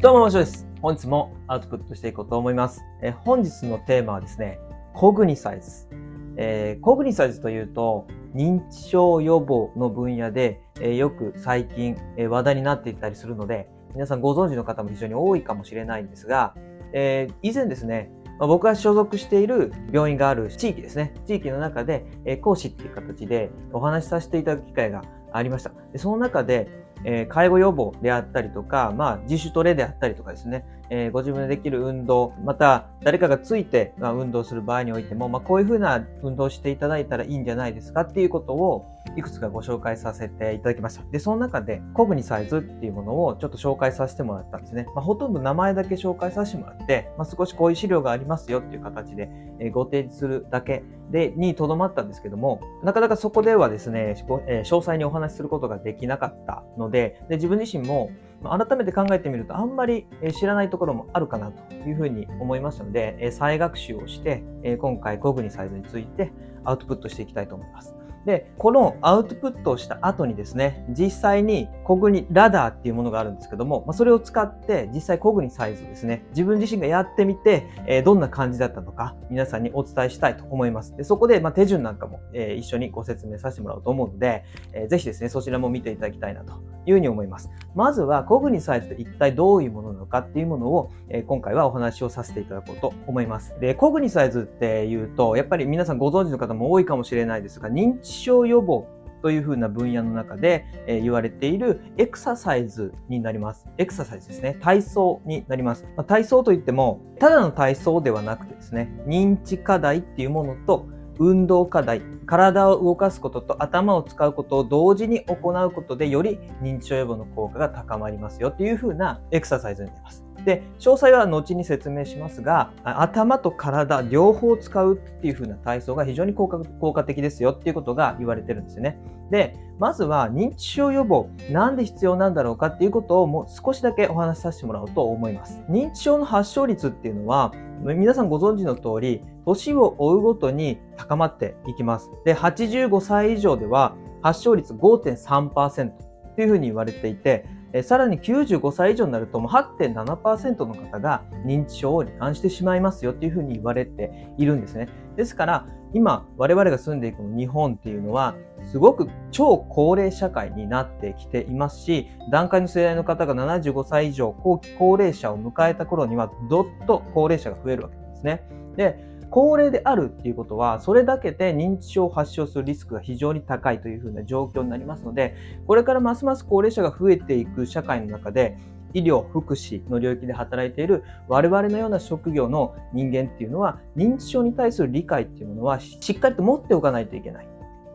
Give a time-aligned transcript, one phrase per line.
[0.00, 0.64] どうも、ましょです。
[0.80, 2.84] 本日もアウトプットしていこうと思います。
[3.02, 4.60] え本日のテーマはですね、
[4.94, 5.88] コグニサイズ。
[6.36, 16.54] えー、コグニサイズというと、認知症予防の分野で、えー、よく最近、えー、話題になっていたりするので、皆さんご存知の方も非常に多いかもしれないんですが、
[16.92, 25.02] え以前ですね、まあ、僕が所属している病院がある地域ですね、地域の中で、え講師っていう形でお話しさせていただく機会が
[25.32, 25.72] ありました。
[25.92, 38.86] でその中で、えー、介護予防であったりとか、まあ、自主トレであったりとかですね、えー、ご自分でできる運動、また誰かがついて、まあ、運動する場合においても、まあ、こういうふうな運動をしていただいたらいいんじゃないですかっていうことを
[39.16, 41.04] いくつかご紹介させていただきました。
[41.10, 44.86] で、その中でコグニサイズっていうものをちょっと紹介させてもらったんですね。
[44.94, 49.28] まあ、ほとんど名前だけ紹介させてもらって、まあ、少しこういう資料がありますよっていう形で、
[49.60, 58.10] えご提示するだけで、にとどまったんですけども、なかなかそこではですね、詳細にお話しすることができなかったので、で自分自身も
[58.42, 60.06] 改めて考えてみるとあんまり
[60.38, 64.44] 知らないところもあるかなというふうに思いましたので、再学習をして、
[64.78, 66.32] 今回コグニサイズについて
[66.64, 67.97] アウトプットしていきたいと思います。
[68.24, 80.96] で、このアウトプットをした後にですね、実際にコグニラダーっていうものがあるんですけども、ま、それを使って実際コグニサイズですね、自分自身がやってみて、え、どんな感じだったのか、皆さんにお伝えしたいと思います。
[80.96, 86.52] でそこで、ま、手順なんかも、え、一緒にご説明させてもらおうと思うので、えー、ぜひですね、そちらも見ていただきたいなと
[86.86, 87.50] いうふうに思います。
[87.74, 93.58] まずは、コグニサイズって一体どういうものなのかっていうものを、え、今回はお話をさせていただこうと思います。
[93.60, 98.86] で、コグニサイズっていうと、やっぱり皆さんご存知の方も多いかもしれないですが、認知症予防
[99.22, 103.68] というふうな分野の中で、え言われているエクササイズになります。
[103.78, 104.56] エクササイズですね。
[104.60, 105.84] 体操になります。
[105.96, 110.86] まあ、体操といっても、ただの体操ではなくてですね、認知課題っていうものと、
[111.18, 120.27] 運動課題、体を動かすことと頭を使うことを同時に行うことでより認知症予防の効果が高まりますよっていうふうなエクササイズになります。
[120.44, 128.98] で、詳細は後に説明しますが、頭と体両方使うっていう風な体操が非常に効果的ですよっていうことが言われてるんですよね。
[129.30, 135.62] で、まずは認知症予防、なんで必要なんだろうかっていうことをもう少しだけお話しさせてもらおうと思います。
[135.68, 137.52] 認知症の発症率っていうのは、
[137.84, 142.10] 皆さんご存知の通り、年を追うごとに高まっていきます。
[142.24, 145.92] で、85歳以上では発症率5.3%
[146.34, 154.88] というふうに言われていて、えさらに95歳以上になるともう8.7%の方が認知症を罹患してしまいますよっていうふうに言われているんですね。
[155.16, 158.34] ですから今我々が住んでいく日本っていうのは
[158.70, 168.42] すごく超高齢社会になってきていますし段階の世代の方が75歳以上後期高齢者を迎えた頃にはどっと高齢者が増えるわけですね。
[168.76, 175.34] で高齢であるっていうことは、それだけで認知症を発症するリスクが非常に高いというふうな状況になりますので、
[175.66, 178.56] これからますます高齢者が増えていく社会の中で、
[178.94, 187.48] 医療、福祉の領域で働いている我々のような職業の人間っていうのは、認知症に対する理解っていうものはしっかりと持っておかないといけない。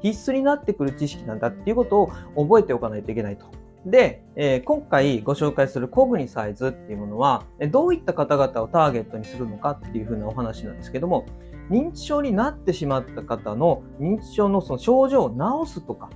[0.04, 3.46] 必須になってくる知識なんだっていうことを覚えておかないといけないと
[3.86, 11.26] で、えー、今回ご紹介するコグニサイズっていうものは、どういった方々をターゲットにするのかっていうふうなお話なんですけども、
[11.70, 15.30] 認知症になってしまった方の認知症のその症状を
[15.66, 16.10] 治すとか、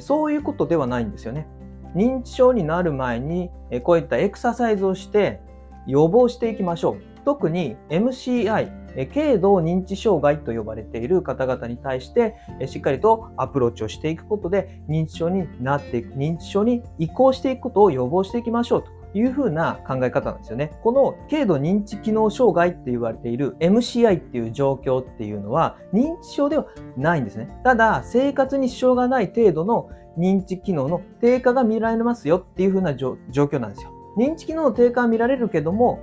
[0.00, 1.46] そういうことではないんですよね。
[1.94, 3.50] 認知症になる前に、
[3.84, 5.40] こういったエクササイズをして
[5.86, 7.02] 予防していきましょう。
[7.24, 20.72] 特に MCI、軽度認知障害と呼ばれている方々に対して、しっかりとアプローチをしていくことで、認知症になっていく、認知症に移行していくことを予防していきましょうというふうな考え方なんですよね。
[20.82, 26.66] この軽度認知機能障害って言われている MCI っていう状況っていうのは認知症では
[26.96, 27.48] ないんですね。
[27.62, 29.88] ただ、生活に支障がない程度の
[30.18, 33.90] 認知機能の低下が見られますよっていうふうな状況なんですよ。
[34.16, 35.98] 認知機能の低下は見られるけども、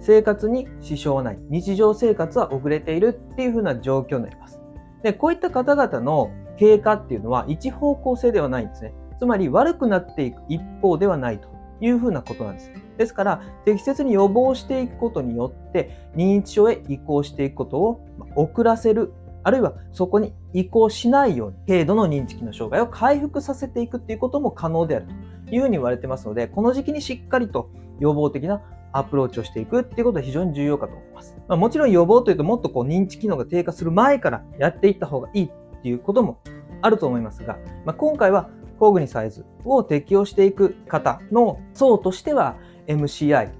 [0.00, 4.60] 生活に支障はない、日常生活は遅れているっていう風な状況になります。
[5.02, 8.94] で、こういった方々の経過っていうのは一方向性ではないんですね。
[9.18, 11.48] つまり悪くなっていく一方ではないと
[11.80, 12.70] いうふうなことなんです。
[12.96, 18.00] ですから、適切に予防していくことによって、認知症へ移行していくことを
[18.34, 19.12] 遅らせる、
[19.44, 25.06] あるいはそこに移行しないように、軽度の認知機能障害を回復させていくっていうことも可能である
[25.46, 27.70] というふうに言われてますので、この時期にしっかりと
[28.00, 28.62] 予防的な
[28.92, 31.36] アプローチをしていくっていうことは非常に重要かと思います。
[31.48, 35.50] まあ、もちろん予防というともっとこう認知機能が低下する前からやっていった方がいいっ
[35.82, 36.40] ていうことも
[36.82, 42.56] あると思いますが、まあ、今回は工具にサイズを適用していく方の層としては
[42.86, 43.50] MCI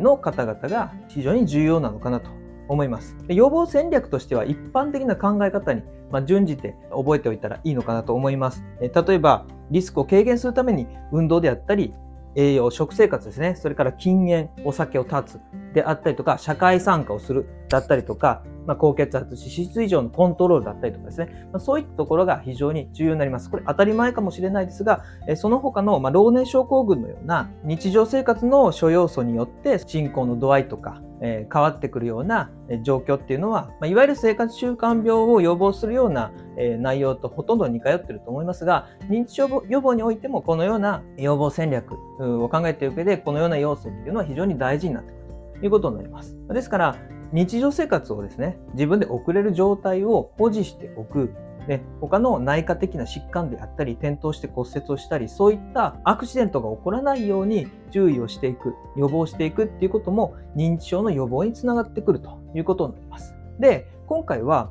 [0.00, 2.30] の方々が非常に重要なのかなと
[2.68, 3.16] 思います。
[3.28, 5.82] 予防戦略としては一般的な考え方に
[6.26, 8.64] 準じて覚えておいたらいいのかなと思います。
[8.80, 11.92] 例えばリスクを軽減するために運動であったり
[12.36, 13.54] 栄養、食生活ですね。
[13.56, 15.40] それから禁煙、お酒を断つ
[15.74, 21.48] であったりとか、社会参加をするだったりとか、まあ、高血圧、脂質異常のコントロールだったりとかですね。
[21.52, 23.50] まあ、そういったところが非常に重要になります。
[23.50, 32.50] これ当たり前かもしれないですが、えその他の、まあ、老年症候群のような日常生活の諸要素によって進行の度合いとか、え変わってくるような
[32.82, 45.23] 状況っていうのは、まあいわゆる生活習慣病を予防するような、え内容とほとんど似通ってると思いますが、認知症予防においてもこのような予防戦略を考えていく上で、このような要素っていうのは非常に大事になってくる
[45.64, 46.36] いうことになります。
[46.48, 46.96] ですから、
[47.32, 51.32] 日常生活をですね、自分で送れる状態を保持しておく。
[51.66, 63.34] で他の内科的な疾患であったり、転倒して骨折をしたり、そういったアクシデントが起こらないように注意をしていく、予防していくっていうことも認知症の予防につながってくるということになります。
[63.58, 64.70] で、今回は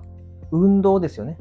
[0.51, 1.39] 運動ですよね。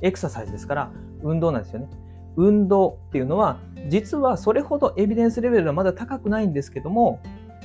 [0.00, 0.90] エクササイズですから、
[1.22, 1.90] 運動なんですよね。
[2.36, 3.58] 運動っていうのは、
[3.88, 7.20] 実はそれほどエビデンスレベルはまだ高くないんですけども、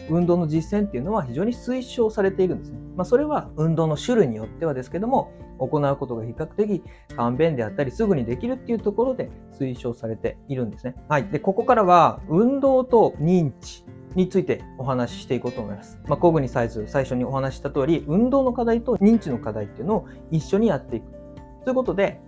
[0.10, 2.80] 運動の実践っていうのは非常に推奨されているんですね。
[2.96, 6.84] まあ、それは運動の種類によってはですけども、行うことが比較的
[7.16, 9.30] 簡便であったり、すぐにできるっていうところで
[9.60, 10.96] 推奨されているんですね。
[11.10, 11.28] はい。
[11.28, 13.86] で、ここからは運動と認知
[14.16, 16.00] についてお話ししていこうと思います。
[16.08, 21.06] まあ、コグニサイズ、最初にお話しした通り、運動の課題と認知の課題っていうのを一緒にやっていく。
[21.66, 22.22] ということで、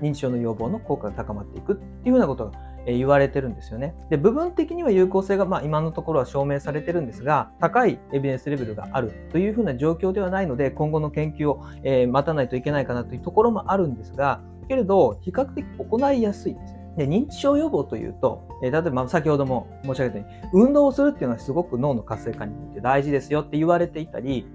[0.00, 2.52] 認知症の予防の効果が高まっていくっていうふうなことが
[2.96, 3.94] 言われてるんですよね。
[4.10, 16.78] で、部分的には有効性が、まあ、今のところは証明されてるんですが、高いエビデンスレベルがあるというふうな状況ではないので、今後の研究を、え、待たないといけないかなというところもあるんですが、けれど、比較的行いやすいです。
[16.96, 24.46] で認知症予防というと、え、例えば先ほども申し上げたように、運動をするっていうのはすごく脳の活性化において大事ですよって言われていたり、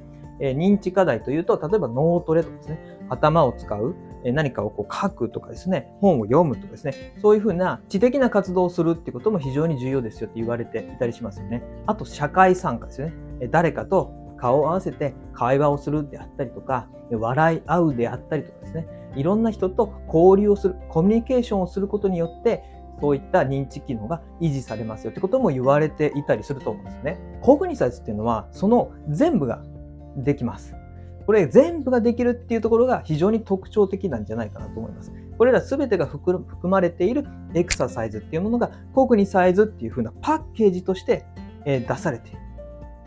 [0.41, 3.95] え、認知課題というと、例えば脳トレとかですね、頭を使う、
[4.31, 11.63] 何かをこう書くとかですね、本を読むとかですね、そういうふうな知的な活動をするってことも非常に重要ですよって言われていたりしますよね。
[11.87, 13.47] あと、社会参加ですよね。
[13.49, 22.63] 誰かと顔を合わせて会話をするであったりとか、笑い合うであったりとかですね、いろんな人と交流をする、コミュニケーションをすることによって、
[23.01, 27.19] そういった認知機能が維持されますよってことも言われていたりすると思うんですね。
[27.41, 29.61] コグニサイズっていうのは、その全部が
[30.15, 30.75] できます。
[31.25, 35.11] これ全部ができるっていうところが非常に特徴的なんじゃないかなと思います。
[35.37, 41.25] これら全てが含まれているエクササイズっていうものがコグニサイズっていう風なパッケージとして
[41.65, 42.37] 出されている。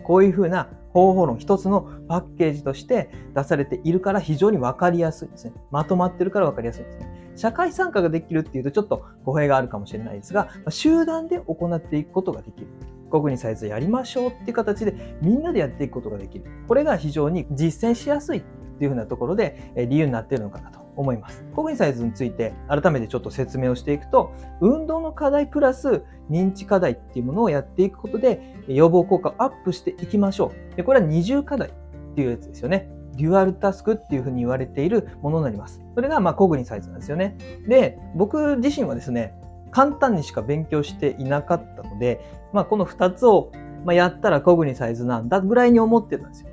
[0.02, 5.52] こういう風な方法論一つのパッケージとして出されているから非常に分かりやすいですね。
[5.70, 7.32] まとまってるから分かりやすいですね。
[7.36, 12.68] 社会参加ができるっていうとちょっと語弊があるかもしれないですが、集団で行っていくことができる。
[13.10, 16.44] こういうにサイズやりましょうっていう形でみんなでやっていくことができる。
[16.68, 18.42] これが非常に実践しやすいっ
[18.78, 21.44] ていうふうなところで理由になっているのかなと思います。
[21.54, 30.76] コグニサイズについて改めてちょっと説明をしていくと、運動の課題プラス認知課題っていうものをやっていくことで予防効果をアップしていきましょう。
[30.76, 31.72] でこれは二重課題っ
[32.14, 32.90] ていうやつですよね。
[33.16, 35.80] デュアルタスクっていうふうに言われているものになります。
[35.94, 37.38] それがまあコグニサイズなんですよね。
[37.66, 39.34] で、僕自身はですね、
[39.70, 42.20] 簡単にしか勉強していなかったので、
[42.52, 43.52] まあ、この2つを、
[43.84, 46.48] まやったらコグニサイズなんだぐらいに思ってたんですよ。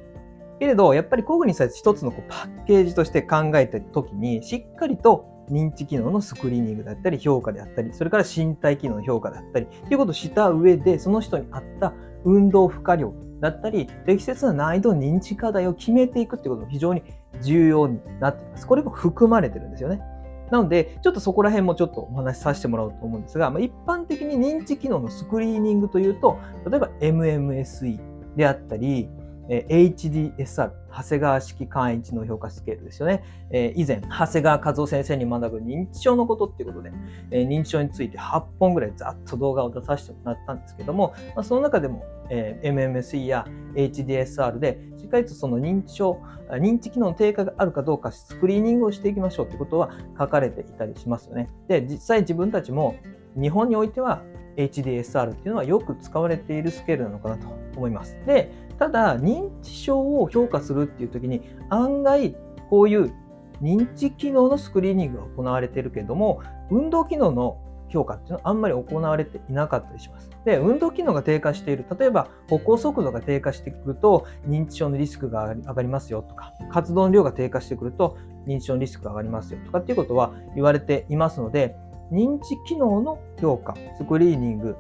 [0.60, 17.04] けれど、やっぱりコグニサイズ一つのこうパッケージとして考えた時に、しっかりと認知機能のスクリーニングだったり、評価であったり、それから身体機能の評価だったり、ということをした上で、その人に合った運動負荷量だったり、適切な難易度認知課題を決めていくってことも非常に
[17.42, 18.68] 重要になっています。
[18.68, 20.02] これも含まれてるんですよね。
[20.52, 28.00] なので、ちょっとそこら辺もちょっとお話しさせてもらおうと思うんですが、まあ、一般的に認知機能のスクリーニングというと、例えば MMSE
[28.36, 29.10] であったり、
[29.50, 33.24] HDSR、長谷川式簡易知能評価スケールですよね。
[33.52, 36.92] え以前、長谷川和夫先生に学ぶ認知症のことっていうことで、
[37.32, 43.46] え認知症について8本ぐらいざっと動画を出させてもらったんですけども、まあ、その中でも、え MMSE や
[43.76, 46.20] HDSR でしっかりとその認知症、
[46.50, 51.50] 認知機能の低下があるかどうかスクリーニングをしていきましょうってことは書かれていたりしますよね。
[51.68, 52.96] で、実際自分たちも
[53.36, 54.22] 日本においては
[54.58, 58.18] HDSR っていうのはよく使われているスケールなのかなと思います。
[58.26, 62.36] で、ただ認知症を評価するっていう時に案外
[62.70, 63.14] こういう
[63.62, 67.60] 認知機能のスクリーニングが行われてるけれども運動機能の
[67.94, 70.30] 評価っていうのはあんまり行われていなかったりします。
[70.46, 81.76] で、運動機能が低下している、例えば歩行速度が低下してくると認知症のリスクが上がりますよとか、活動の量が低下してくると認知症のリスクが上がりますよとかっていうことは言われていますので、
[82.12, 84.76] 認知機能の評価、スクリーニング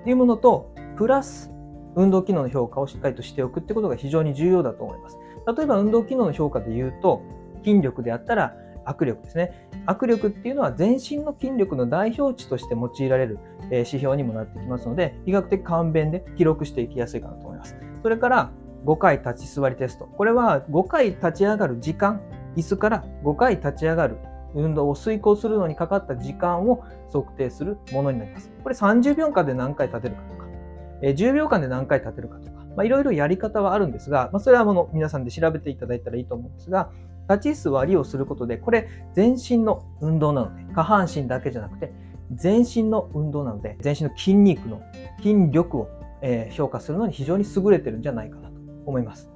[0.00, 1.52] っていうものと、プラス
[1.96, 5.18] 運動機能の評価をしっかりとしておくってことが非常に重要だと思います。
[5.56, 7.22] 例えば運動機能の評価で言うと、
[7.64, 9.68] 筋力であったら握力ですね。
[9.86, 13.38] 握力っていうのは全身の筋力の代表値として用いられる
[13.70, 17.76] 指標にもなってきますので、比較的簡便で記録していきやすいかなと思います。
[18.02, 18.50] それから、
[18.84, 20.06] 5回立ち座りテスト。
[20.06, 22.20] これは5回立ち上がる時間、
[22.56, 24.18] 椅子から5回立ち上がる
[24.54, 28.52] 運動を遂行するのにかかった時間を測定するものになります。
[28.62, 30.22] これ30秒間で何回立てるか
[31.12, 36.90] とか、10秒間で何回立てるかとか、まあ、いろいろやり方はあるんですが、まあ、それはもの皆さんで調べていただいたらいいと思うんですが、
[37.28, 41.92] 立ち座りをすることで、これ全身の運動なので、下半身だけじゃなくて、
[42.32, 44.82] 全身の運動なので、全身の筋肉の
[45.18, 45.88] 筋力を
[46.50, 48.54] 評価するのに非常に優れてるんじゃないかなと
[48.86, 49.30] 思います。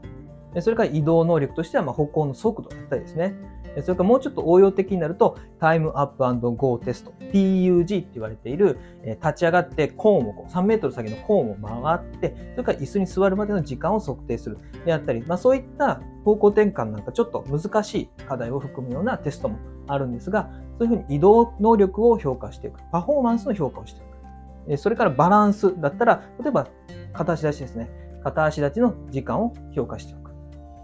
[0.61, 3.35] それから移動能力としては、ま歩行の速度だったりですね。
[3.83, 24.77] それからもうちょっと応用的になると、タイムアップゴーテスト、PUG って言われている、立ち上がってコーンをこう3メートル先のコーンを回って、それから椅子に座るまでの時間を測定するであったり、まあ、そういった方向転換なんかちょっと難しい課題を含むようなテストもあるんですが、そういうふうに移動能力を評価していく、パフォーマンスの評価をしていく。
[24.77, 26.69] それからバランスだったら、例えば
[27.13, 27.91] 片足立ちですね。
[28.23, 30.31] 片足立ちの時間を評価しておく。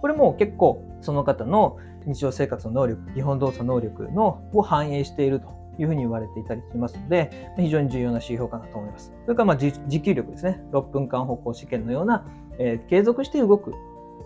[0.00, 1.76] これも結構その方の
[2.06, 5.48] 日常生活の能力、基本動作能力のを反映していると
[5.78, 9.12] いうふうに言われていたりしますので、非常に重要な指標かなと思います。
[9.24, 10.62] それからまあ持久力ですね。
[10.72, 12.24] 6分間歩行試験のような、
[12.58, 13.74] えー、継続して動く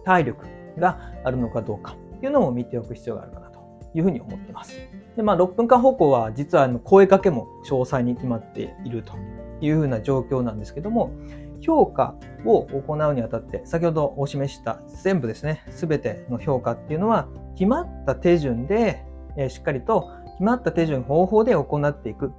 [0.05, 0.47] 体力
[0.79, 3.61] があるのかどうかっていうのも見ておく必要があるかなと
[3.95, 4.77] いうふうに思っています。
[5.17, 9.15] で、まあ、6分間歩行は実はあの声かけも詳細に決まっていると
[9.61, 11.13] いうふうな状況なんですけども、
[11.61, 19.04] 評価を行うにあたって、先ほどお示した全部ですね、すべての評価っていうのは、決まった手順で、
[19.37, 22.30] えしっかりと決まった手順、方法で行っていくっ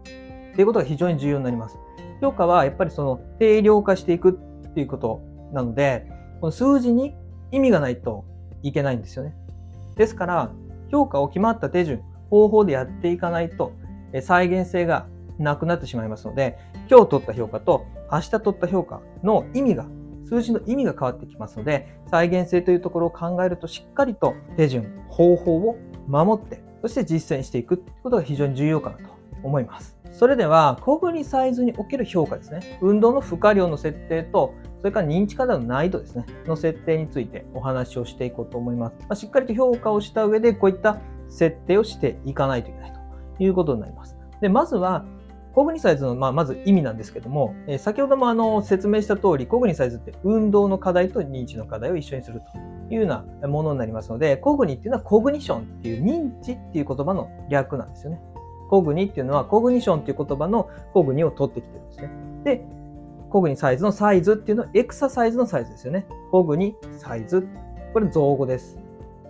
[0.56, 1.77] ていうことが非常に重要になります。
[2.22, 5.22] 評価はやっぱりその定量化していくっていうこと
[5.53, 6.08] なので、
[6.39, 7.15] この数字に
[7.51, 8.25] 意味がないと
[8.63, 9.36] いけないんですよね。
[9.96, 10.51] ですから、
[10.91, 13.74] 評価を決まった手順、方法でやっていかないと、
[14.22, 15.08] 再現性が
[15.39, 16.58] なくなってしまいますので、
[16.89, 19.86] 今日取った評価と明日取った評価の意味が、
[20.32, 29.98] 数字の意味が変わってきますので、再現性というところを考えるとしっかりと手順、方法を守って、そして実践していくということが非常に重要かなと思います。
[30.14, 32.80] それでは、コグニサイズにおける評価ですね。
[32.82, 38.96] 運動の負荷量の設定と、それから認知課題の難易度ですね、の設定についてお話をしていこうと思います。
[39.02, 42.94] まあ、しっかりと評価をした上で、こういった設定をしていかないといけない
[43.38, 44.16] ということになります。
[44.40, 45.06] で、まずは、
[45.53, 53.05] コグニサイズの、まあ、まず意味なんですけども、えー、先ほどもあの説明した通り、コグニサイズって運動の課題と認知の課題を一緒にするというよう
[53.41, 58.22] なものになりますので、コグニっていうのはコグニションっていう認知っていう言葉の略なんですよね。
[58.70, 62.10] コグニっていうのはコグニションっていう言葉のコグニを取ってきてるんですね。
[62.46, 62.65] で、
[63.29, 66.05] コグニサイズのサイズっていうのはエクササイズのサイズですよね。
[66.31, 67.46] コグニサイズ。
[67.93, 68.79] これ造語です。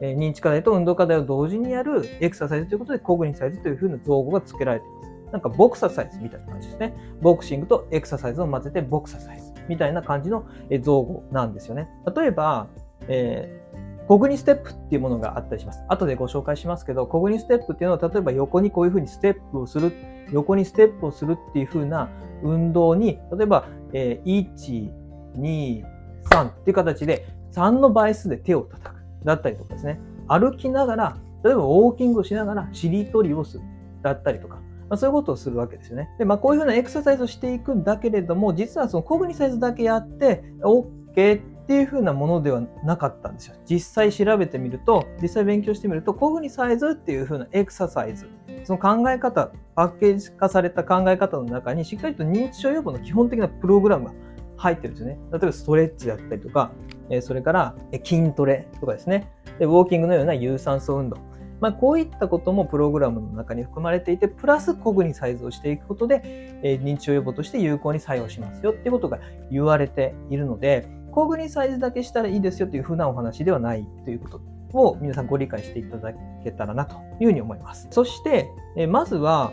[0.01, 5.10] えー、認知課題と運動課題を同時にやるエクササイズということでコグニサイズというふうな造語が付けられています。
[5.31, 6.93] なんかボクササイズみたいな感じですね。
[7.21, 10.45] ボクシングとエクササイズを混ぜてボクササイズみたいな感じの
[10.81, 11.87] 造語なんですよね。
[12.15, 12.67] 例えば、
[13.07, 15.81] えー、コグニステップっていうものがあったりします。
[15.87, 19.93] 後でご紹介しますけど、コグニステップっていうのは、例えば横にこういうふうにステップをする、
[20.31, 22.09] 横にステップをするっていうふうな
[22.43, 24.91] 運動に、例えば、えー、1、
[25.37, 25.83] 2、
[26.29, 29.01] 3っていう形で3の倍数で手を叩く。
[29.23, 29.99] だったりとかですね。
[30.27, 33.63] 歩きながら、例えばウォーキングをしながらしりとりをする。
[34.01, 34.59] だったりとか。
[34.91, 36.09] まあ、そういうことをするわけですよね。
[36.19, 43.55] で、まあ、こういうふうなエクササイズをしていくんだけれども、実はそのコグニサイズだけやって、OK っていうふうなものではなかったんですよ。
[43.69, 48.27] 実際調べてみると、実際勉強してみると、コグニサイズっていうふうなエクササイズ、
[48.65, 54.13] その考え方、パッケージ化された考え方の中に、しっかりと認知症予防の基本的なプログラムが
[54.57, 55.19] 入ってるんですよね。
[55.31, 56.73] 例えばストレッチだったりとか、
[57.21, 59.31] それから筋トレとかですね。
[59.57, 61.15] でウォーキングのような有酸素運動。
[61.61, 66.21] まあ、こういったこともプログラムの中に含まれていて、プラスコグニサイズをしていくことで、
[66.63, 69.19] え、認知症予防として有効に作用しますよっていうことが
[69.51, 74.41] 言われているので、コグニサイズだけしたらいいですよというふうなお話ではないということ
[74.73, 76.13] を皆さんご理解していただ
[76.43, 77.87] けたらなというふうに思います。
[77.91, 79.51] そして、え、まずは、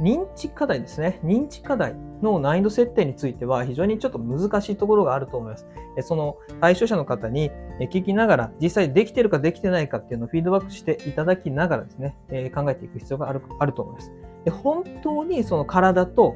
[0.00, 1.20] 認知課題ですね。
[1.24, 5.66] 認知課題の難易度設定については非常にちょっと難しいところがあると思います。
[6.00, 7.50] その対象者の方に
[7.92, 12.16] 聞きながら実際できてるかできてないかっていうのをフィードバックしていただきながらですね、
[12.54, 14.12] 考えていく必要があるあると思います。
[14.50, 16.34] 本当にその体と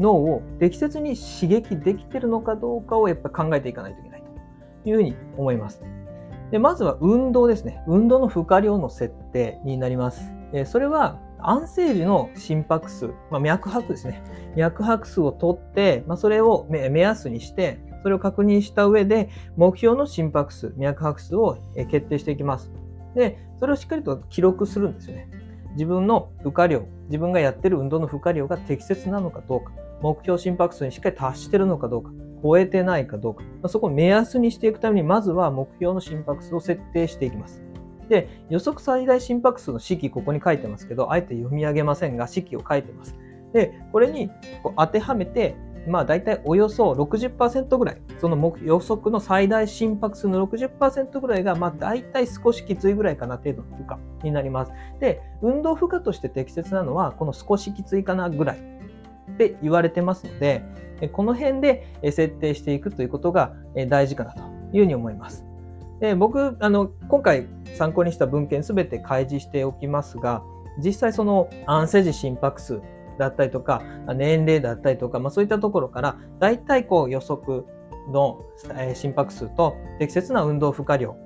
[0.00, 4.22] 脳を適切に刺激できてるのかどうかをやっぱ考えていかないといけない
[4.82, 5.82] というふうに思います。
[6.50, 7.82] でまずは運動ですね。
[7.86, 10.32] 運動の負荷量の設定になります。
[10.64, 14.22] それは安静時の心拍数、まあ、脈拍ですね。
[14.56, 21.58] 脈拍数を取って、まあ、それを目安にして、それを確認した上で、目標の心拍数、脈拍数を
[21.90, 22.70] 決定していきます。
[23.14, 25.28] で、それをしっかりと記録するんですよね。
[25.72, 32.10] 自分の負荷量、自分がやってる運動の負荷量が適切なのかどうか、目標心拍数にしっかり達してるのかどうか、
[32.42, 37.65] 超えてないかどうか、まそこを目安にしていくために、まずは目標の心拍数を設定していきます。
[38.08, 43.16] で、予測最大心拍数の式、ここに書いてますけど、あえて読み上げませんが、式を書いてます。
[43.52, 44.28] で、これに
[44.62, 45.56] こう当てはめて、
[45.88, 53.84] まあ大体およそ60%ぐらい、その予測の最大心拍数の60%ぐらいが、まあ大体少しきついぐらいかな程度の負
[54.22, 54.72] 荷になります。
[54.98, 60.62] で、運動負荷として適切なのは、この少しきついかなぐらいって言われてますので、
[61.12, 63.52] この辺で設定していくということが
[63.88, 64.40] 大事かなと
[64.72, 65.45] いうふうに思います。
[66.00, 70.42] で僕あの、今回参考にした文献すべて開示しておきますが、
[70.82, 72.80] 実際その安静時心拍数
[73.18, 73.82] だったりとか、
[74.14, 77.64] 年齢だったりとか、まあ、そういったところから、大体こう予測
[78.12, 78.40] の
[78.94, 81.16] 心拍数と適切な運動負荷量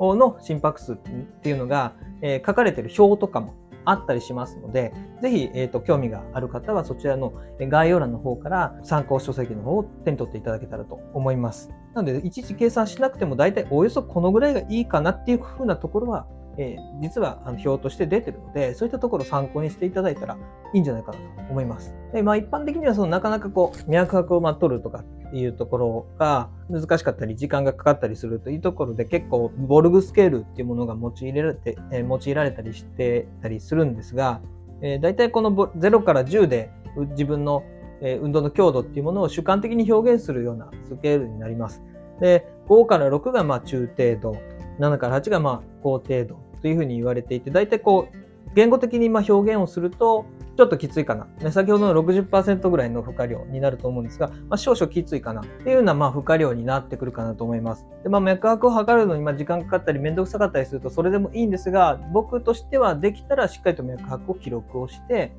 [0.00, 0.96] の心拍数っ
[1.42, 3.54] ていうのが、えー、書かれてる表とかも
[3.86, 11.70] あったりしますので、ぜひ、えーと、興味がある方はそちらの概要欄の方から参考書籍の方を手に取っていただけたらと思います。
[11.94, 16.26] なので、いちいち計算しなくても大体およそこのぐらいがいいかなっていうふうなところは
[16.58, 20.36] えー、実はあの表として出てるので、そういったところを参考にしていただいたら
[20.72, 21.94] いいんじゃないかなと思います。
[22.12, 25.04] で、まあ一般的にはそのなかなかこう、脈拍をま取るとか
[25.36, 34.40] っていうところが難しかったり、時間がかかったりするというところで結構、ボルグスケールっていうものが用いられて、え、用いられたりしてたりするんですが、
[34.80, 36.70] えー、大体この0から10で
[37.10, 37.64] 自分の
[38.00, 41.82] 運動の強度っていうものを主観的に表現するようなスケールになります。
[42.20, 44.38] で、5から6がまあ中程度、
[44.80, 50.24] 7から8がまあ高程度、というふうに言われていて、大体こう、言語的にま表現をすると、
[50.56, 51.26] ちょっときついかな。
[51.40, 57.86] ね、先ほどの60%ぐらいの負荷量になると思うんですが、まあ、少々きついかなっていうようなまあ負荷量になってくるかなと思います。
[58.02, 65.32] で、まあ、脈拍を測るのにま時間かかったりめんどくさかったりするとそれでもいいんですが、僕としてはできたらしっかりと脈拍を記録をして、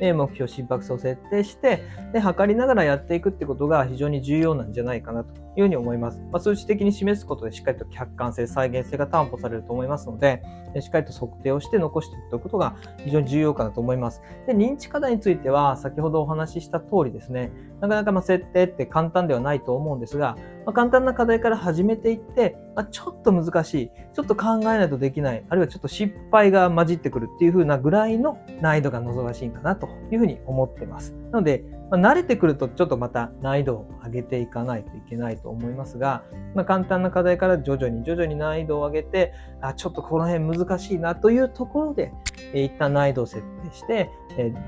[0.00, 1.82] 目標心拍数を設定して、
[2.12, 6.20] で、測りながらやっていくってことが非常に重要なんじゃないかなというふうに思います。
[6.32, 10.42] まあ、数値的に示すことでしっかりと客観性、再現性が担保されると思いますので、
[10.80, 14.22] しっかりと測定をして残していくということが非常に重要かなと思います。
[14.46, 17.50] で、認知課題については、先ほどお話しした通りですね、
[17.80, 31.14] なかなかま設定って簡単ではないと思うんですが、まあ、簡単な課題から始めていって、まあ、ちょっと難しい、ちょっと考えないとできない、あるいはちょっと失敗が混じってくるっていう風なぐらいの難易度が望ましいかなというふうに思ってます。
[31.32, 36.22] なので、まあ、慣れてくるとちょっとまた難易度を上げていかないといけないと思いますが、
[36.54, 42.12] まあ、簡単な課題から徐々に徐々に難易度を上げて、あちょっとこの辺難しいなというところで、
[42.54, 44.10] え一旦難易度を設定して、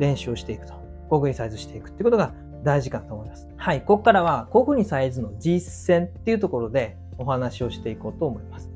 [0.00, 0.82] 練習をしていくと。
[1.12, 3.48] 工具にサイズしていくってことが大事かと思います。
[3.56, 8.70] はい、ここからは工具にサイズの実践っていうところでお話をしていこうと思います。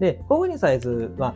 [0.00, 1.34] で、工具にサイズは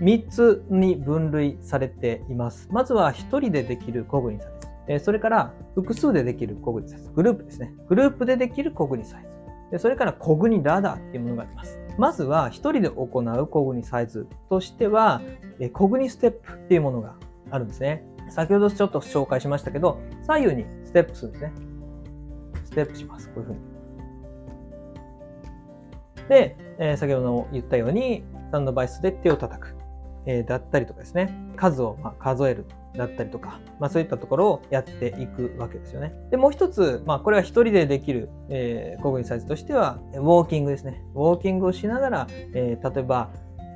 [0.00, 2.68] 3つに分類されています。
[2.70, 5.04] まずは1人でできるコグニサイズ。
[5.04, 7.10] それから複数でできるコグニサイズ。
[7.10, 7.72] グループですね。
[7.88, 9.26] グループでできるコグニサイ
[9.72, 9.78] ズ。
[9.78, 11.78] それからコグニラダーっていうものがあります。
[11.96, 15.22] まずは1人で行うコグニサイズとしては、
[15.72, 17.14] コグニステップっていうものが
[17.50, 18.04] あるんですね。
[18.28, 21.52] 先ほどちょっと紹介しましたけど、左右にステップするんですね。
[22.66, 23.28] ステップします。
[23.30, 23.58] こういうふうに。
[26.28, 29.74] で、えー、先ほど言ったように、スタンドバイスで手を叩く。
[30.26, 31.34] えー、だったりとかですね。
[31.56, 32.66] 数をま数える。
[32.94, 36.12] だったりとか、まあそういったところをやっていくわけですよね。
[36.30, 41.02] で、もう一つ、まあこれは一人でできる、えー、工具サイズとしては、ウォーキングですね。
[41.14, 43.30] ウォーキングをしながら、えー、例えば、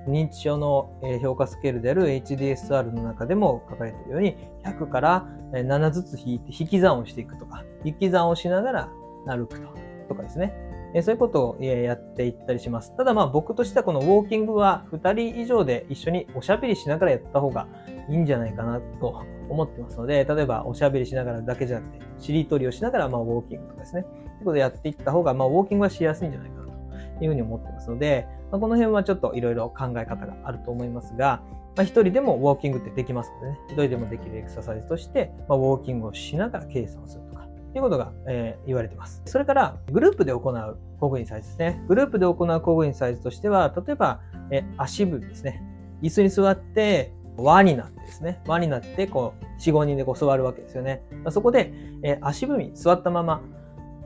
[0.06, 0.90] 認知症の
[1.22, 8.88] 評価スケールである HDSR の中でも書かれているように、100から7ずつ引いて引き算をしていくとか、引き算をしながら
[9.26, 9.68] 歩くと
[10.08, 10.54] とかですね。
[11.02, 12.96] そういうことをやっていったりします。
[12.96, 17.66] ただまあ僕としてはこのウォーキングは2人以上で一緒におしゃべりしながらやった方が
[18.08, 24.02] いいんじゃないかなと思ってますので、例えばおしゃべりしながらだけじゃなくて、しりとりをしながらまウォーキングとかですね。
[24.02, 26.66] ということでやっていった方が、まウォーキングはしやすいんじゃないかな
[27.18, 31.42] というふうに思ってますので、まあ、この辺はちょっといろいろ考え方があると思いますが、
[31.76, 39.22] まあ、一人でもウォーキングってできますのでね、一人でもできるエクササイズとして、まあ、ウォーキングをしながら計算をするとか、ということが、えー、言われています。
[39.26, 41.84] それから、グループで行う工具インサイズですね。
[41.88, 45.62] グループで行う工具インサイズとしては、例えば、え足踏みですね。
[46.02, 48.40] 椅子に座って、輪になってですね。
[48.46, 51.02] 輪になって、こう、4、5人でこう座るわけですよね。
[51.28, 53.42] そこで、え足踏み、座ったまま、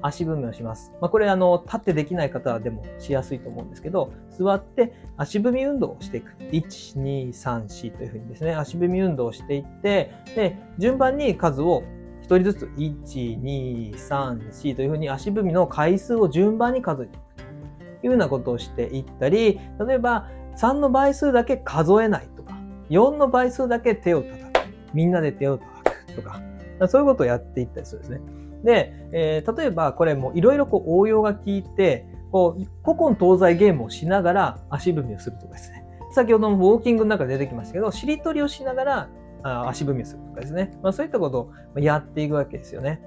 [0.03, 0.93] 足踏みをします。
[1.01, 6.33] まあ、これあの、立ってできない方はでもしやすいと思うんですけど、座って足踏み運動をしていく。
[6.51, 11.83] 1、2、3、4というふうにですね、足踏み運動をしていって、で、順番に数を
[12.23, 22.55] 一人ずつ、1、2、3、4というふうに足踏みの回数を順番に数えていくというようなことをしていったり、例えば3の倍数だけ数えないとか、
[22.89, 24.51] 4の倍数だけ手を叩く。
[24.93, 26.41] みんなで手を叩くとか、
[26.89, 28.40] そういうことをやっていったりするんですね。
[28.65, 35.85] で、えー、例えばこれもいろいろこう応用が効いて、こう、古今東西ゲームをしながら足踏みをするとかですね。
[36.13, 39.09] 先ほどのウォーキングの中で出てきましたけど、しりとりをしながら
[39.43, 40.73] あ足踏みをするとかですね。
[40.83, 43.01] まあそういったことをやっていくわけですよね。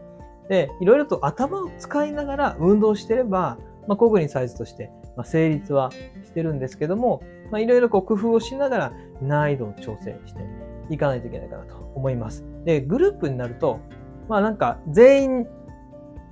[0.50, 5.92] で、いろいろと頭を使いながら運動してれば、まあ、コグニサイズとして、ま、成立は
[6.24, 10.42] してるんですけども、まあ、いろいろこう工夫をしながら難易度を調整して
[10.90, 12.44] いかないといけないかなと思います。
[12.66, 13.80] で、グループになると、
[14.28, 15.48] まあなんか全員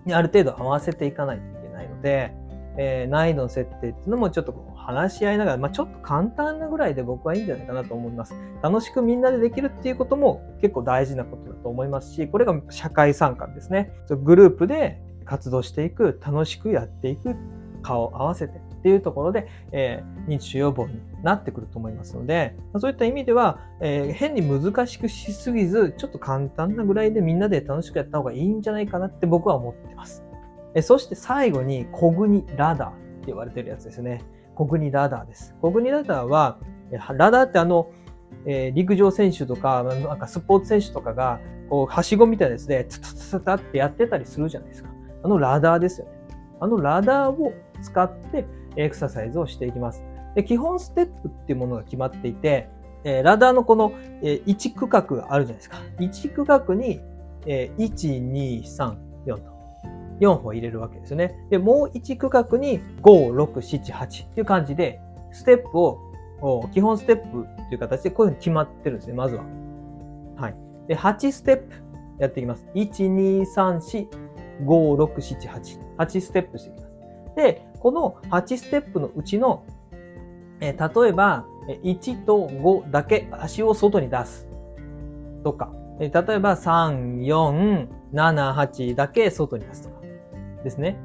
[0.05, 2.33] にある程度合わせていかないといけないので、
[2.77, 8.33] えー、難易度の設定っていうのもちょっとこう話し合いながら、まあ、ちょっと簡単なぐらいで僕はいいんじゃないかなと思います。
[8.63, 13.91] 楽しくみんなでできるっていうことも結構大事なことだと思いますし、これが社会参加ですね。
[14.23, 17.35] グループで活動していく、楽しくやっていく、
[17.83, 30.23] 顔を合わせてっていうところで、えー、認知症予防になってくると思いますので、そういった意味では、えー、変に難しくしすぎず、ちょっと簡単なぐらいでみんなで楽しくやった方がいいんじゃないかなって僕は思ってます。
[30.73, 34.23] えそして最後に、コグニラダーって言われてるやつですね。
[34.55, 35.53] コグニラダーです。
[35.61, 36.57] コグニラダーは、
[37.15, 37.91] ラダーってあの、
[38.47, 41.39] えー、陸上選手とか、なんかスポーツ選手とかが、
[41.69, 44.89] こう、はしごみたいなやつで、ツタツタタってやってたりするじゃないですか。
[45.23, 46.13] あのラダーですよね。
[46.59, 50.03] あのラダーを使ってエクササイズをしていきます。
[50.35, 52.69] で基本ステップっていうものが決まっていて、
[53.03, 55.77] えー、ラダーのこの、えー、1区画があるじゃないですか。
[55.99, 57.01] 1区画に、
[57.45, 59.51] えー、1、2、3、4と。
[60.19, 61.35] 4歩入れるわけですよね。
[61.49, 65.99] で、もう1区画に5、6、7、8っていう感じで、ステップを、
[66.73, 69.43] 基本ステップという形でこういうふうに決まってるんですね、まずは。
[70.35, 70.55] はい。
[70.87, 71.63] で、8ステップ
[72.19, 72.67] やっていきます。
[72.75, 74.07] 1、2、3、4、
[74.65, 75.79] 5、6、7、8。
[75.97, 76.91] 8ステップしていきます。
[77.35, 79.65] で、この8ステップのうちの、
[80.59, 81.45] え例えば、
[81.83, 84.47] 1と5だけ足を外に出す。
[85.43, 90.01] とか、え例えば3、4、7、8だけ外に出すとか。
[90.63, 90.97] ですね。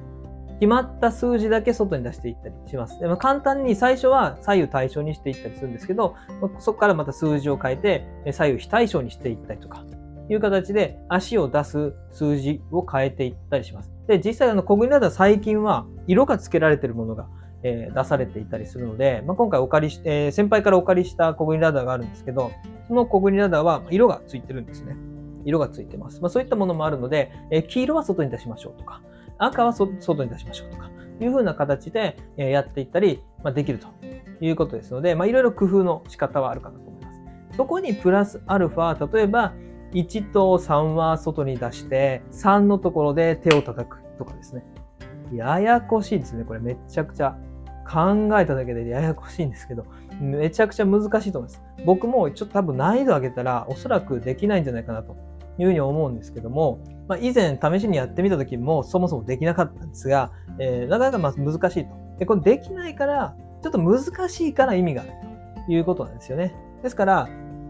[0.61, 2.99] 決まった数字だけ外に出していったりします。
[3.01, 6.15] でも簡単に最初は左右対称にしていったりするんですけど、
[6.59, 9.85] そこからまた数字を変えて左右非対称にしていったりとか、
[10.29, 13.96] いう形で足を出す数字を変えていったりします。
[14.07, 17.27] で、実際あの、コグニラダー最近は色が付けられているものが、
[17.62, 22.53] えー、出されていたりするので、まあ、今回お借りし、えー、先輩からお借りしたコグニラダーがあるんですけど、
[22.87, 24.97] そのコグニラダーは色が付いてるんですね。
[25.45, 26.21] 色が付いてます。
[26.21, 29.01] まあ、そういったものもあるので、えー、黄色は外に出しましょうとか、
[29.38, 30.90] 赤は外に出しましょうとか、
[31.21, 33.88] いうふうな形でやっていったり、まあ、できると
[34.40, 37.57] いうことですので、まあ、いろいろ工夫の仕方はあるかなと思います。
[37.57, 39.53] そこにプラスアルファ、例えば、
[39.97, 44.63] 1と3は外に出して、3のところで手を叩くとかですね。
[45.33, 46.45] ややこしいですね。
[46.45, 47.37] これめちゃくちゃ
[47.89, 49.87] 考えただけでややこしいんですけど、
[50.21, 51.63] めちゃくちゃ難しいと思います。
[51.87, 55.17] 僕もちょっと多分難易度上げたらおそらくできないんじゃないかなと
[55.59, 56.79] いうふうに思うんですけども、
[57.09, 61.91] まあ、以前試しにやってみた時もそもそもできなかったんですが、えー、なかなかまず難しいと。
[62.19, 65.11] で、これできないから、ちょっと難しいから意味がある
[65.67, 66.55] ということなんですよね。
[66.83, 67.29] ですから、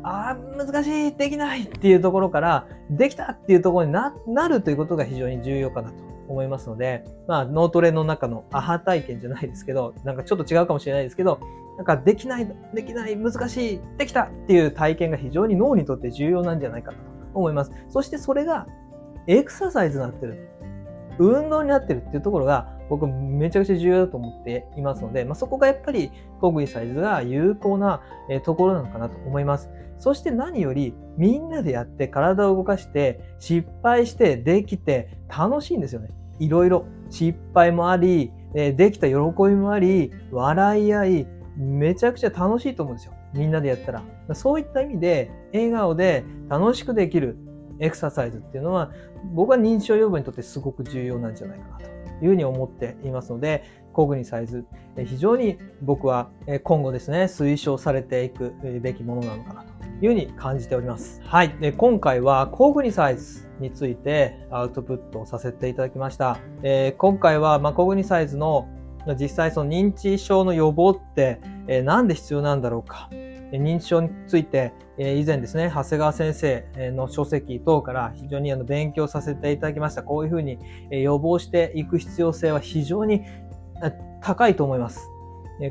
[0.09, 5.97] ああ、難しい、できないっていうところから、できたっていうところにななるということが非常に重要かなと
[6.29, 11.40] 思いますので、まあ、脳トレの中のアハ体験じゃないですけど、なんかちょっと違うかもしれないですけど、
[11.77, 17.73] なんかできない、できない、難しい、できたっていう体験が非常に脳にとって重要なんじゃないかなと思います。
[17.88, 18.69] そしてそれが
[19.27, 20.49] エクササイズになってる。
[21.19, 28.01] 運動になってるっていうところが僕めちゃくちゃ重要だと思っていますので、まあ、そこがやっぱりコグニサイズが有効な
[28.44, 29.70] ところなのかなと思います。
[29.99, 36.11] そして何よりみんなでやって体を動かして失敗してできて楽しいんですよね。
[36.38, 39.22] いろいろ失敗もあり、できた喜び
[39.55, 43.14] もあり、笑い合い、めちゃくちゃ楽しいと思うんですよ。
[43.33, 44.03] みんなでやったら。
[44.35, 47.38] そういった意味で笑顔で楽しくできる
[47.79, 48.90] エクササイズっていうのは
[49.35, 54.66] 僕は認知症予防にとってすごく重要なんじゃないかなというふうに思っていますので、コグニサイズ、
[55.07, 56.31] 非常に僕は
[56.64, 59.68] 今後ですね、推奨されていくべきものなのかなと
[60.05, 61.22] いうふうに感じております。
[61.24, 61.57] はい。
[61.61, 66.38] で今回はコグニサイズについてアウトプットさせていただきました。
[66.62, 68.68] えー、今回は、まあ、コグニサイズの
[69.18, 73.09] 実際その認知症の予防って、え、なんで必要なんだろうか。
[73.52, 80.03] 認知症について、以前ですね、長谷川先生の書籍等から非常にあの勉強させていただきました。
[80.03, 80.59] こういうふうに
[80.91, 83.23] 予防していく必要性は非常に
[84.23, 85.11] 高いと思います。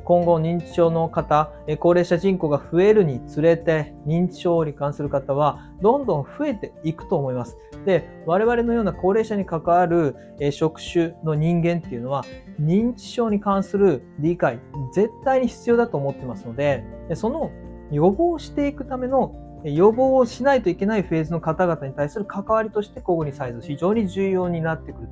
[0.04, 7.58] 今後認知症の方、高齢者人口が増えるにつれて認知症を罹患する方はどんどん増えていくと思います。
[7.86, 10.16] で、我々のような高齢者に関わる
[10.52, 12.26] 職種の人間っていうのは
[12.60, 14.60] 認知症に関する理解
[14.94, 16.84] 絶対に必要だと思ってますので、
[17.14, 17.52] その
[17.96, 25.08] 予防していくための予防をしないといけないフェーズの方々に対する関わりとしてコグニサイズ非常に重要になってくる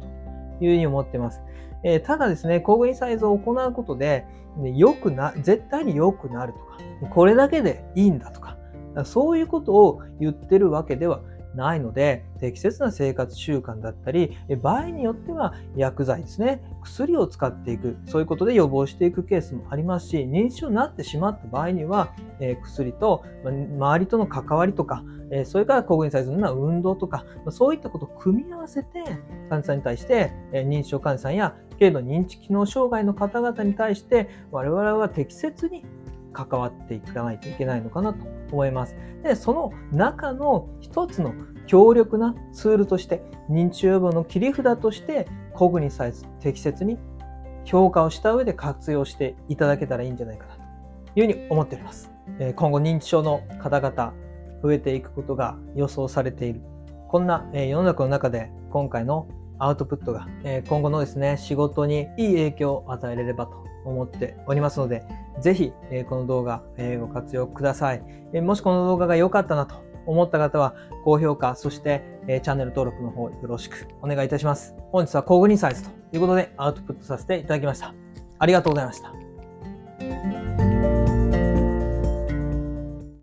[0.59, 1.41] というふうに思っています。
[1.83, 4.25] えー、ただですね、コグニサイズを行うことで、
[4.57, 6.59] ね、良くな、絶対に良くなると
[7.05, 8.57] か、これだけでいいんだとか、
[9.05, 11.21] そういうことを言ってるわけでは
[11.55, 29.03] ないので、適切な生活習慣だったり、場合によっては薬剤ですね、薬を使っていく、そういうことで予防していくケースもありますし、認知症になってしまった場合には、え薬と周りとの関わりとか、えそれから抗原サイズのような運動とか、そういったことを組み合わせて、
[29.49, 35.83] 患者さんに対して、え認知症患者さんや軽度認知機能障害の方々に対して、我々は適切に
[36.33, 38.95] 関わっていかないといけないのかなと思います。
[39.23, 41.33] で、その中の一つの
[41.67, 46.97] 強力なツールとして、認知症予防の切り札として、コグニサイズ適切に
[47.63, 50.61] 評価をした上で活用していただけたらいいんじゃないかなと
[51.19, 52.11] いうふうに思っております。
[52.55, 54.13] 今後認知症の方々
[54.63, 56.61] 増えていくことが予想されている。
[57.07, 59.27] こんな世の中の中で今回の
[59.59, 60.27] アウトプットが
[60.67, 65.03] 今後のですね、仕事にいい影響を与えれればと思っておりますので、
[65.39, 74.75] ぜひ、えこの動画、えご活用ください、えもしこの動画が良かったなと思った方は、高評価、そして、えチャンネル登録の方よろしくお願いいたします。
[74.91, 77.93] 本日はコグニサイズということでアウトプットさせていただきました。
[78.39, 79.22] ありがとうございました。